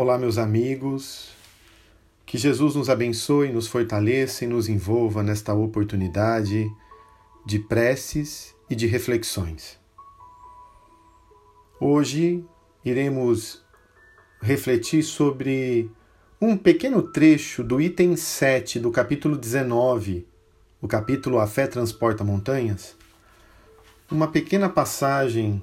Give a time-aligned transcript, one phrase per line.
[0.00, 1.30] Olá, meus amigos.
[2.24, 6.70] Que Jesus nos abençoe, nos fortaleça e nos envolva nesta oportunidade
[7.44, 9.76] de preces e de reflexões.
[11.80, 12.44] Hoje
[12.84, 13.60] iremos
[14.40, 15.90] refletir sobre
[16.40, 20.28] um pequeno trecho do item 7 do capítulo 19,
[20.80, 22.96] o capítulo A Fé Transporta Montanhas.
[24.08, 25.60] Uma pequena passagem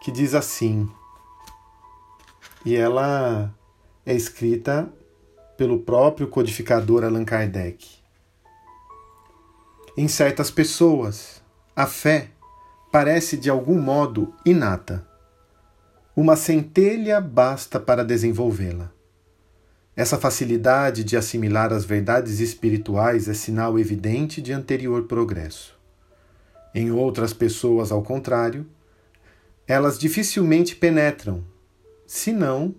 [0.00, 0.88] que diz assim,
[2.64, 3.52] e ela
[4.06, 4.88] é escrita
[5.56, 7.86] pelo próprio codificador Allan Kardec.
[9.96, 11.42] Em certas pessoas,
[11.74, 12.30] a fé
[12.90, 15.06] parece de algum modo inata.
[16.16, 18.92] Uma centelha basta para desenvolvê-la.
[19.96, 25.78] Essa facilidade de assimilar as verdades espirituais é sinal evidente de anterior progresso.
[26.74, 28.66] Em outras pessoas, ao contrário,
[29.66, 31.44] elas dificilmente penetram,
[32.06, 32.74] senão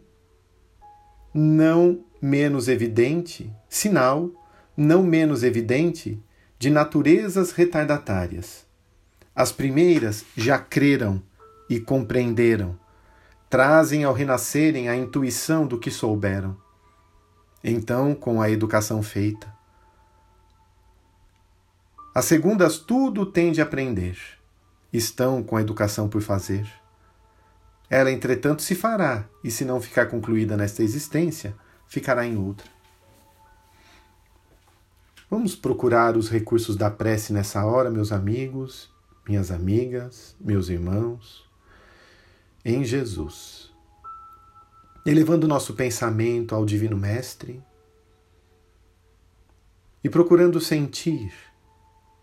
[1.38, 4.32] não menos evidente, sinal
[4.78, 6.24] não menos evidente
[6.58, 8.66] de naturezas retardatárias.
[9.36, 11.22] As primeiras já creram
[11.70, 12.80] e compreenderam,
[13.50, 16.56] trazem ao renascerem a intuição do que souberam.
[17.62, 19.54] Então, com a educação feita,
[22.14, 24.18] as segundas tudo têm de aprender,
[24.94, 26.66] estão com a educação por fazer
[27.90, 31.56] ela, entretanto, se fará, e se não ficar concluída nesta existência,
[31.88, 32.68] ficará em outra.
[35.30, 38.90] Vamos procurar os recursos da prece nessa hora, meus amigos,
[39.28, 41.46] minhas amigas, meus irmãos,
[42.64, 43.72] em Jesus.
[45.06, 47.62] Elevando nosso pensamento ao Divino Mestre
[50.04, 51.32] e procurando sentir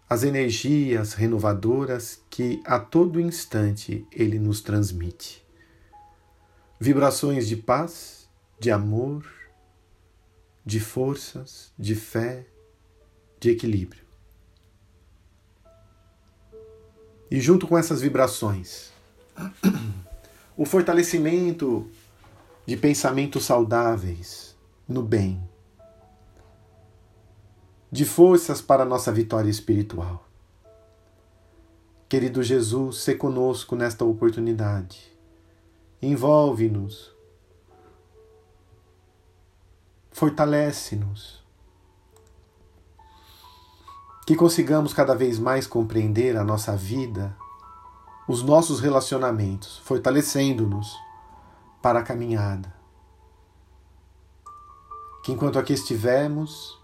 [0.09, 5.42] as energias renovadoras que a todo instante ele nos transmite
[6.83, 9.25] vibrações de paz, de amor,
[10.67, 12.45] de forças, de fé,
[13.39, 14.03] de equilíbrio.
[17.31, 18.91] E junto com essas vibrações,
[20.59, 21.89] o fortalecimento
[22.67, 24.57] de pensamentos saudáveis
[24.89, 25.41] no bem,
[27.93, 30.29] de forças para a nossa vitória espiritual.
[32.09, 35.12] Querido Jesus, se conosco nesta oportunidade
[36.03, 37.15] envolve-nos,
[40.11, 41.41] fortalece-nos.
[44.27, 47.37] Que consigamos cada vez mais compreender a nossa vida,
[48.27, 50.97] os nossos relacionamentos, fortalecendo-nos
[51.81, 52.75] para a caminhada.
[55.23, 56.81] Que enquanto aqui estivermos,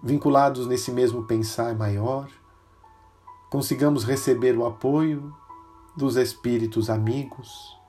[0.00, 2.28] vinculados nesse mesmo pensar maior,
[3.50, 5.34] consigamos receber o apoio
[5.96, 7.81] dos espíritos amigos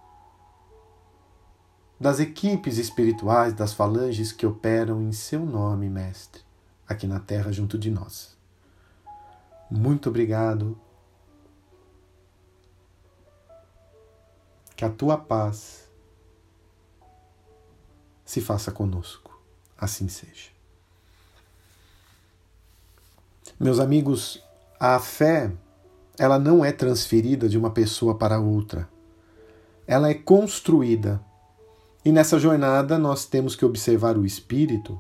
[2.00, 6.42] das equipes espirituais das falanges que operam em seu nome, Mestre,
[6.88, 8.36] aqui na terra junto de nós.
[9.70, 10.78] Muito obrigado.
[14.76, 15.90] Que a tua paz
[18.26, 19.40] se faça conosco.
[19.78, 20.52] Assim seja.
[23.60, 24.44] Meus amigos,
[24.80, 25.52] a fé,
[26.18, 28.90] ela não é transferida de uma pessoa para outra.
[29.88, 31.24] Ela é construída
[32.06, 35.00] e nessa jornada nós temos que observar o espírito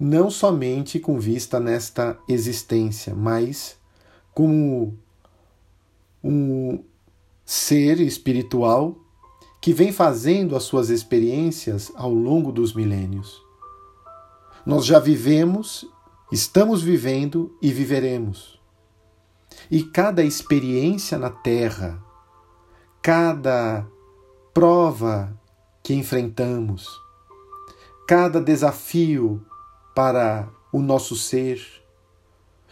[0.00, 3.78] não somente com vista nesta existência, mas
[4.32, 4.98] como
[6.24, 6.82] um
[7.44, 8.96] ser espiritual
[9.60, 13.42] que vem fazendo as suas experiências ao longo dos milênios.
[14.64, 15.86] Nós já vivemos,
[16.32, 18.58] estamos vivendo e viveremos.
[19.70, 22.02] E cada experiência na Terra,
[23.02, 23.86] cada
[24.54, 25.38] prova
[25.90, 27.02] que enfrentamos,
[28.06, 29.44] cada desafio
[29.92, 31.60] para o nosso ser,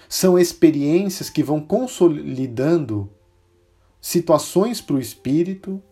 [0.09, 3.11] são experiências que vão consolidando
[4.01, 5.83] situações para o espírito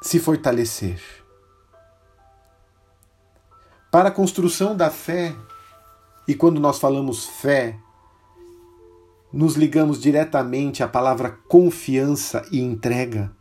[0.00, 1.02] se fortalecer.
[3.90, 5.34] Para a construção da fé,
[6.28, 7.76] e quando nós falamos fé,
[9.32, 13.34] nos ligamos diretamente à palavra confiança e entrega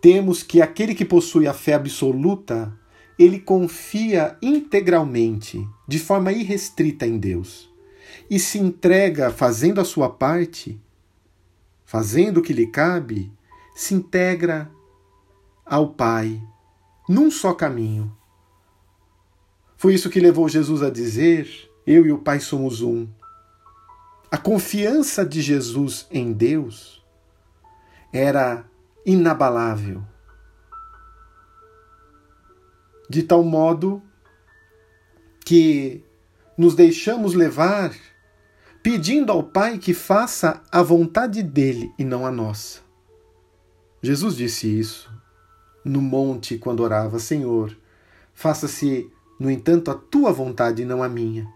[0.00, 2.72] temos que aquele que possui a fé absoluta,
[3.18, 7.70] ele confia integralmente, de forma irrestrita em Deus,
[8.30, 10.80] e se entrega fazendo a sua parte,
[11.84, 13.30] fazendo o que lhe cabe,
[13.74, 14.70] se integra
[15.66, 16.40] ao Pai,
[17.08, 18.16] num só caminho.
[19.76, 21.48] Foi isso que levou Jesus a dizer:
[21.86, 23.06] Eu e o Pai somos um.
[24.30, 27.04] A confiança de Jesus em Deus
[28.12, 28.69] era
[29.04, 30.04] inabalável.
[33.10, 34.00] de tal modo
[35.44, 36.04] que
[36.56, 37.92] nos deixamos levar
[38.84, 42.78] pedindo ao Pai que faça a vontade dele e não a nossa.
[44.00, 45.12] Jesus disse isso
[45.84, 47.76] no monte quando orava: Senhor,
[48.32, 49.10] faça-se,
[49.40, 51.52] no entanto, a tua vontade e não a minha.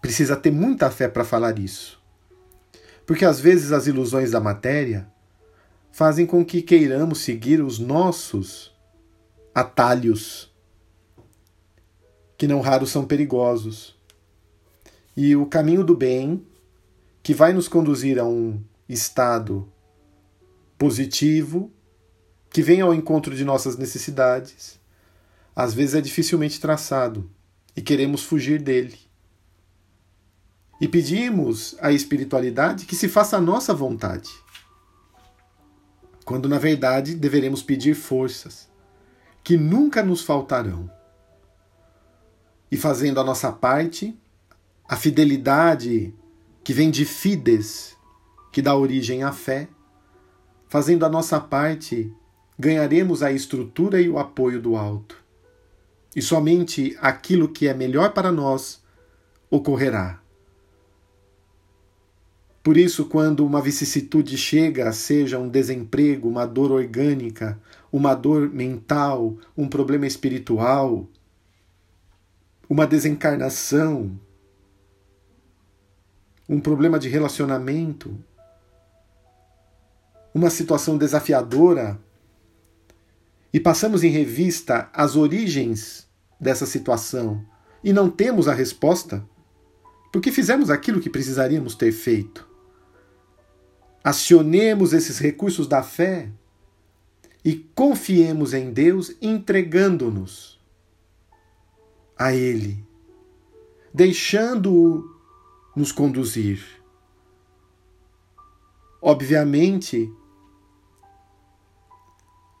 [0.00, 2.02] Precisa ter muita fé para falar isso.
[3.06, 5.08] Porque às vezes as ilusões da matéria
[5.92, 8.74] fazem com que queiramos seguir os nossos
[9.54, 10.52] atalhos,
[12.36, 13.96] que não raros são perigosos.
[15.16, 16.44] E o caminho do bem,
[17.22, 19.66] que vai nos conduzir a um estado
[20.76, 21.70] positivo,
[22.50, 24.78] que vem ao encontro de nossas necessidades,
[25.54, 27.30] às vezes é dificilmente traçado
[27.74, 29.05] e queremos fugir dele.
[30.80, 34.30] E pedimos à espiritualidade que se faça a nossa vontade,
[36.24, 38.68] quando na verdade deveremos pedir forças
[39.42, 40.90] que nunca nos faltarão.
[42.70, 44.18] E fazendo a nossa parte,
[44.88, 46.12] a fidelidade
[46.64, 47.96] que vem de fides,
[48.52, 49.68] que dá origem à fé,
[50.68, 52.12] fazendo a nossa parte,
[52.58, 55.16] ganharemos a estrutura e o apoio do alto.
[56.14, 58.82] E somente aquilo que é melhor para nós
[59.48, 60.25] ocorrerá.
[62.66, 67.56] Por isso, quando uma vicissitude chega, seja um desemprego, uma dor orgânica,
[67.92, 71.08] uma dor mental, um problema espiritual,
[72.68, 74.18] uma desencarnação,
[76.48, 78.18] um problema de relacionamento,
[80.34, 81.96] uma situação desafiadora,
[83.52, 86.08] e passamos em revista as origens
[86.40, 87.46] dessa situação
[87.84, 89.24] e não temos a resposta,
[90.12, 92.45] porque fizemos aquilo que precisaríamos ter feito
[94.06, 96.30] acionemos esses recursos da fé
[97.44, 100.60] e confiemos em Deus, entregando-nos
[102.16, 102.86] a Ele,
[103.92, 105.12] deixando-o
[105.74, 106.64] nos conduzir.
[109.02, 110.08] Obviamente,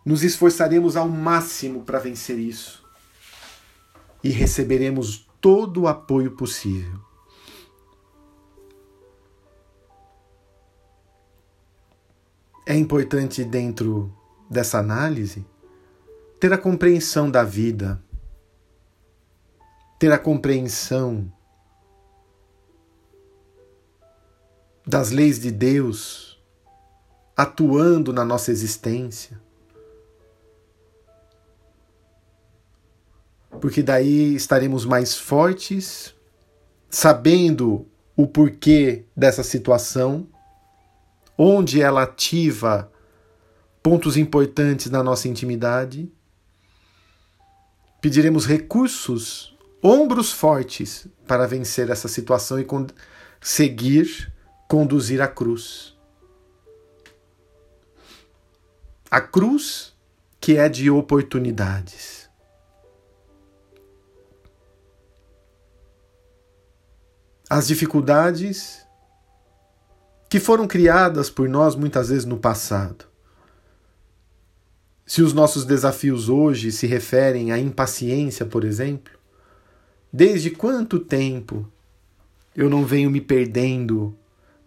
[0.04, 2.84] nos esforçaremos ao máximo para vencer isso
[4.22, 7.05] e receberemos todo o apoio possível.
[12.68, 14.12] É importante, dentro
[14.50, 15.46] dessa análise,
[16.40, 18.02] ter a compreensão da vida,
[20.00, 21.32] ter a compreensão
[24.84, 26.42] das leis de Deus
[27.36, 29.40] atuando na nossa existência.
[33.60, 36.12] Porque daí estaremos mais fortes,
[36.90, 37.86] sabendo
[38.16, 40.26] o porquê dessa situação
[41.38, 42.90] onde ela ativa
[43.82, 46.10] pontos importantes na nossa intimidade.
[48.00, 54.32] Pediremos recursos, ombros fortes para vencer essa situação e conseguir
[54.68, 55.96] conduzir a cruz.
[59.10, 59.94] A cruz
[60.40, 62.28] que é de oportunidades.
[67.48, 68.85] As dificuldades
[70.28, 73.06] que foram criadas por nós muitas vezes no passado.
[75.06, 79.12] Se os nossos desafios hoje se referem à impaciência, por exemplo,
[80.12, 81.70] desde quanto tempo
[82.56, 84.16] eu não venho me perdendo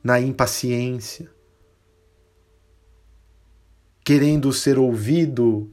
[0.02, 1.30] na impaciência,
[4.02, 5.70] querendo ser ouvido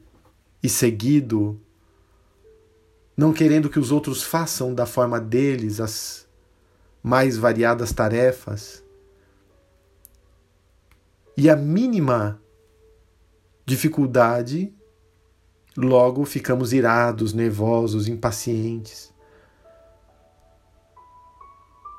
[0.61, 1.61] e seguido,
[3.17, 6.27] não querendo que os outros façam da forma deles as
[7.03, 8.85] mais variadas tarefas
[11.37, 12.41] e a mínima
[13.67, 14.73] dificuldade,
[15.77, 19.13] logo ficamos irados, nervosos, impacientes.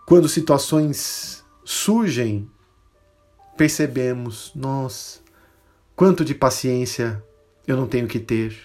[0.07, 2.49] Quando situações surgem,
[3.57, 5.19] percebemos, nossa,
[5.95, 7.21] quanto de paciência
[7.67, 8.55] eu não tenho que ter.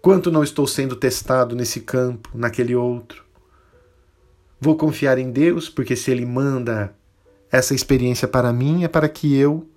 [0.00, 3.24] Quanto não estou sendo testado nesse campo, naquele outro.
[4.60, 6.96] Vou confiar em Deus, porque se Ele manda
[7.52, 9.68] essa experiência para mim é para que eu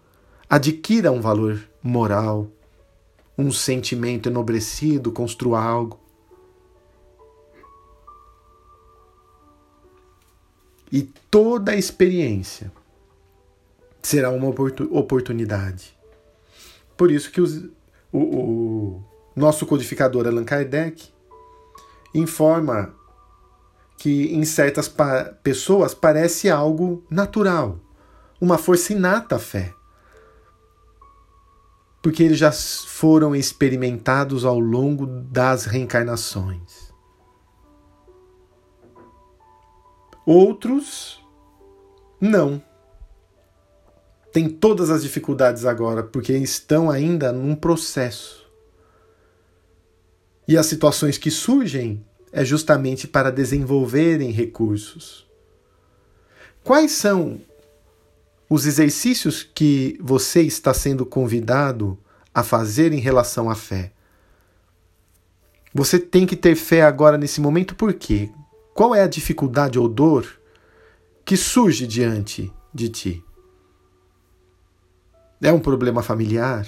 [0.49, 2.47] adquira um valor moral,
[3.37, 5.99] um sentimento enobrecido, construa algo.
[10.89, 12.71] E toda a experiência
[14.01, 15.97] será uma oportunidade.
[16.95, 17.61] Por isso que os,
[18.09, 19.03] o, o
[19.35, 21.09] nosso codificador Allan Kardec
[22.13, 22.95] informa
[23.97, 27.79] que em certas pa pessoas parece algo natural,
[28.39, 29.73] uma força inata à fé.
[32.05, 36.93] porque eles já foram experimentados ao longo das reencarnações.
[40.23, 41.19] Outros
[42.21, 42.61] não.
[44.31, 48.47] Tem todas as dificuldades agora, porque estão ainda num processo.
[50.47, 52.05] E as situações que surgem
[52.35, 55.25] é justamente para desenvolverem recursos.
[56.63, 57.39] Quais são
[58.49, 61.97] os exercícios que você está sendo convidado
[62.33, 63.91] a fazer em relação à fé.
[65.73, 68.29] Você tem que ter fé agora nesse momento, por quê?
[68.73, 70.39] Qual é a dificuldade ou dor
[71.23, 73.25] que surge diante de ti?
[75.41, 76.67] É um problema familiar?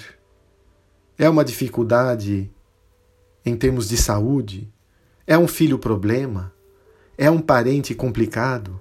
[1.16, 2.50] É uma dificuldade
[3.44, 4.72] em termos de saúde?
[5.30, 6.54] É um filho problema?
[7.18, 8.80] É um parente complicado?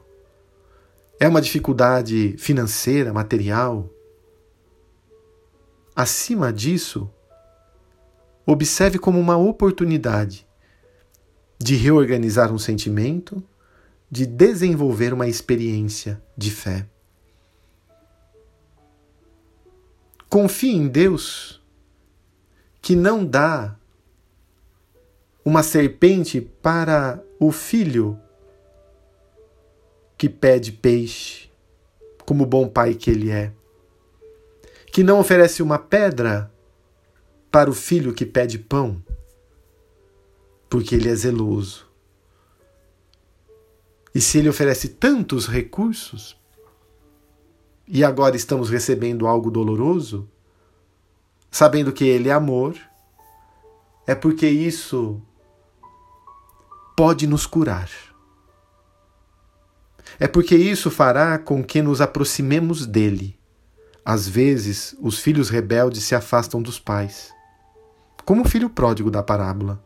[1.20, 3.90] É uma dificuldade financeira, material?
[5.94, 7.12] Acima disso,
[8.46, 10.48] observe como uma oportunidade
[11.60, 13.44] de reorganizar um sentimento,
[14.10, 16.88] de desenvolver uma experiência de fé.
[20.30, 21.62] Confie em Deus,
[22.82, 23.77] que não dá
[25.48, 28.20] uma serpente para o filho
[30.18, 31.50] que pede peixe,
[32.26, 33.54] como bom pai que ele é,
[34.92, 36.52] que não oferece uma pedra
[37.50, 39.02] para o filho que pede pão,
[40.70, 41.88] porque ele é zeloso.
[44.14, 46.38] E se ele oferece tantos recursos,
[47.88, 50.30] e agora estamos recebendo algo doloroso,
[51.50, 52.78] sabendo que ele é amor,
[54.06, 55.22] é porque isso
[56.98, 57.92] pode nos curar.
[60.20, 63.40] É porque isso fará com que nos aproximemos dele.
[64.04, 67.32] Às vezes, os filhos rebeldes se afastam dos pais,
[68.26, 69.80] como o filho pródigo da parábola.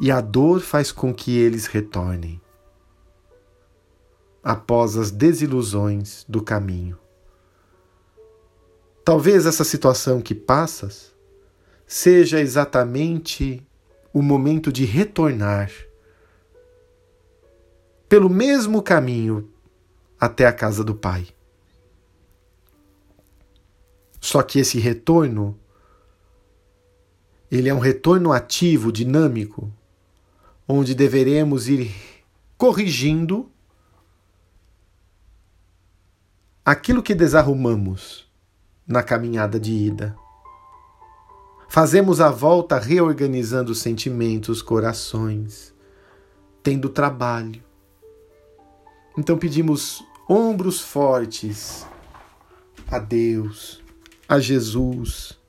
[0.00, 2.40] E a dor faz com que eles retornem
[4.42, 6.98] após as desilusões do caminho.
[9.04, 11.14] Talvez essa situação que passas
[11.86, 13.64] seja exatamente
[14.12, 15.70] o momento de retornar
[18.08, 19.50] pelo mesmo caminho
[20.20, 21.28] até a casa do Pai.
[24.20, 25.58] Só que esse retorno
[27.50, 29.70] ele é um retorno ativo, dinâmico,
[30.66, 31.94] onde deveremos ir
[32.56, 33.50] corrigindo
[36.64, 38.30] aquilo que desarrumamos
[38.86, 40.21] na caminhada de ida.
[41.72, 45.74] Fazemos a volta reorganizando sentimentos, corações,
[46.62, 47.62] tendo trabalho,
[49.16, 51.86] então pedimos ombros fortes
[52.90, 53.82] a Deus,
[54.28, 55.40] a Jesus,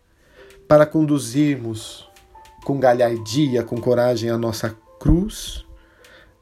[0.66, 2.10] para conduzirmos
[2.64, 5.66] com galhardia, com coragem a nossa cruz,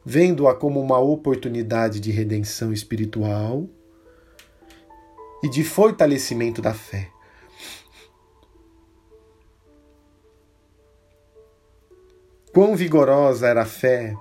[0.05, 3.67] vendo-a como uma oportunidade de redenção espiritual
[5.43, 7.09] e de fortalecimento da fé.
[12.53, 14.13] Quão vigorosa era a fé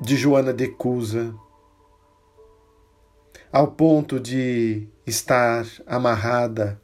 [0.00, 1.34] de Joana de Cusa,
[3.52, 6.80] ao ponto de estar amarrada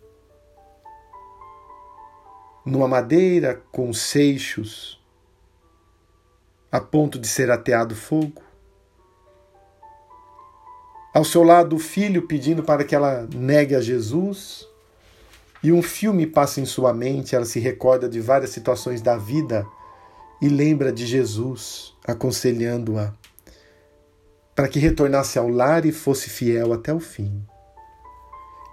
[2.66, 5.02] numa madeira com seixos,
[6.70, 8.42] a ponto de ser ateado fogo.
[11.14, 14.68] Ao seu lado, o filho pedindo para que ela negue a Jesus.
[15.62, 19.66] E um filme passa em sua mente, ela se recorda de várias situações da vida
[20.42, 23.14] e lembra de Jesus aconselhando-a
[24.56, 27.46] para que retornasse ao lar e fosse fiel até o fim.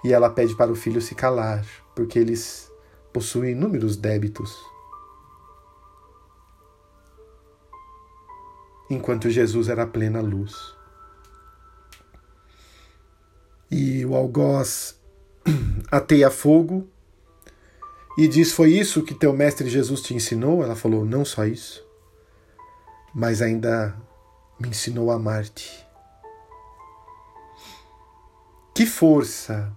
[0.03, 1.63] E ela pede para o filho se calar,
[1.95, 2.71] porque eles
[3.13, 4.57] possuem inúmeros débitos.
[8.89, 10.55] Enquanto Jesus era plena luz.
[13.69, 14.99] E o algoz
[15.91, 16.87] ateia fogo
[18.19, 20.61] e diz: Foi isso que teu mestre Jesus te ensinou?
[20.61, 21.87] Ela falou: Não só isso,
[23.15, 23.95] mas ainda
[24.59, 25.87] me ensinou a amar-te.
[28.75, 29.71] Que força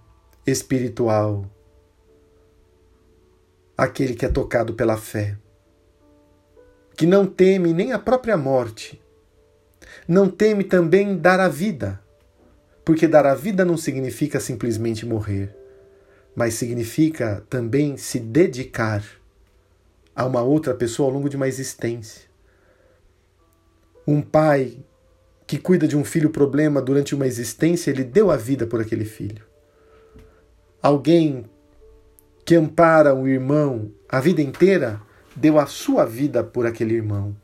[0.45, 1.49] espiritual
[3.77, 5.37] aquele que é tocado pela fé,
[6.97, 9.01] que não teme nem a própria morte,
[10.05, 11.97] não teme também dar a vida,
[12.83, 15.62] porque dar a vida não significa simplesmente morrer,
[16.35, 19.03] mas significa também se dedicar
[20.15, 22.33] a uma outra pessoa ao longo de uma existência
[24.05, 24.77] um pai
[25.47, 29.05] que cuida de um filho problema durante uma existência, ele deu a vida por aquele
[29.05, 29.45] filho.
[30.81, 31.45] Alguém
[32.45, 35.01] que ampara o irmão a vida inteira,
[35.35, 37.35] deu a sua vida por aquele irmão.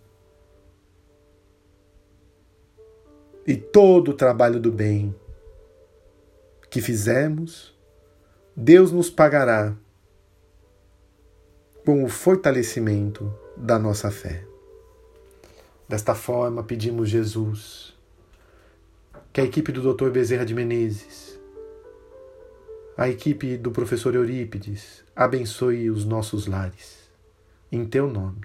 [3.48, 5.16] E todo o trabalho do bem
[6.70, 7.76] que fizemos,
[8.62, 9.74] Deus nos pagará
[11.86, 14.44] com o fortalecimento da nossa fé.
[15.88, 17.98] Desta forma, pedimos Jesus
[19.32, 20.10] que a equipe do Dr.
[20.10, 21.40] Bezerra de Menezes,
[22.98, 27.10] a equipe do professor Eurípides, abençoe os nossos lares,
[27.72, 28.42] em teu nome.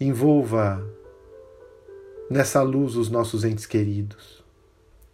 [0.00, 0.84] Envolva
[2.28, 4.41] nessa luz os nossos entes queridos.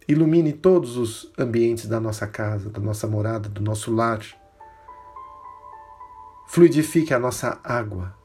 [0.09, 4.19] Ilumine todos os ambientes da nossa casa, da nossa morada, do nosso lar.
[6.47, 8.17] Fluidifique a nossa água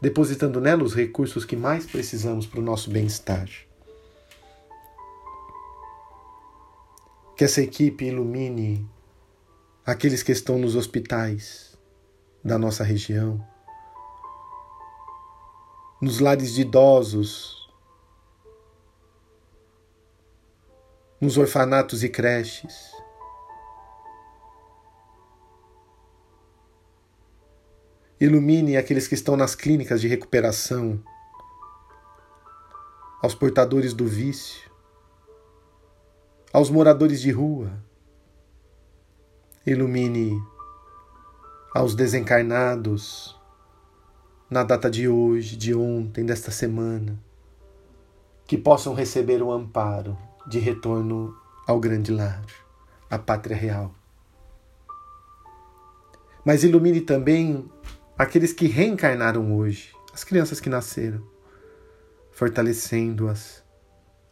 [0.00, 3.48] depositando nela os recursos que mais precisamos para o nosso bem-estar.
[7.36, 8.84] Que essa equipe ilumine
[9.86, 11.78] aqueles que estão nos hospitais
[12.44, 13.40] da nossa região,
[16.00, 17.61] nos lares de idosos,
[21.22, 22.90] nos orfanatos e creches,
[28.20, 31.02] Ilumine aqueles que estão nas clínicas de recuperação,
[33.20, 34.68] aos portadores do vício,
[36.52, 37.72] aos moradores de rua.
[39.64, 40.40] Ilumine
[41.74, 43.40] aos desencarnados
[44.50, 47.16] na data de hoje, de ontem, desta semana,
[48.44, 52.42] que possam receber o amparo de retorno ao grande lar,
[53.08, 53.94] à pátria real.
[56.44, 57.70] Mas ilumine também
[58.18, 61.22] aqueles que reencarnaram hoje, as crianças que nasceram,
[62.32, 63.62] fortalecendo-as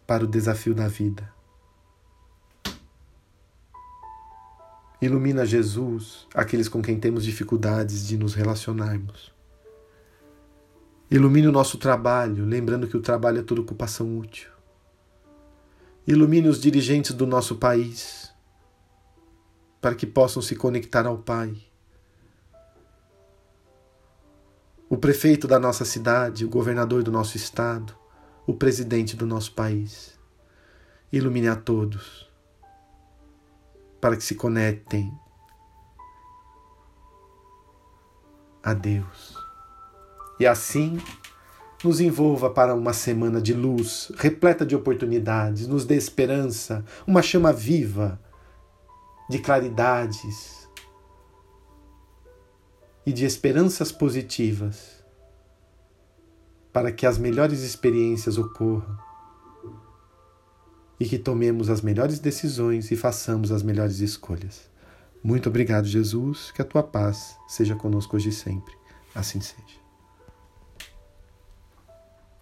[0.06, 1.32] para o desafio da vida.
[5.00, 9.32] Ilumina Jesus aqueles com quem temos dificuldades de nos relacionarmos.
[11.10, 14.50] Ilumine o nosso trabalho, lembrando que o trabalho é toda ocupação útil.
[16.06, 18.32] Ilumine os dirigentes do nosso país,
[19.80, 21.56] para que possam se conectar ao Pai
[24.88, 27.94] o prefeito da nossa cidade, o governador do nosso estado,
[28.44, 30.18] o presidente do nosso país.
[31.12, 32.28] Ilumine a todos
[34.00, 35.12] para que se conectem
[38.62, 39.36] a Deus.
[40.38, 40.98] E assim
[41.82, 47.52] nos envolva para uma semana de luz, repleta de oportunidades, nos dê esperança, uma chama
[47.52, 48.20] viva
[49.28, 50.68] de claridades
[53.06, 55.02] e de esperanças positivas
[56.72, 58.98] para que as melhores experiências ocorram
[60.98, 64.68] e que tomemos as melhores decisões e façamos as melhores escolhas.
[65.22, 68.74] Muito obrigado, Jesus, que a tua paz seja conosco hoje e sempre.
[69.14, 69.79] Assim seja.